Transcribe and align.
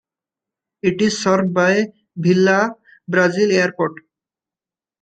It 0.81 0.99
is 0.99 1.21
served 1.21 1.53
by 1.53 1.93
Vila 2.17 2.71
Brazil 3.07 3.51
Airport. 3.51 3.91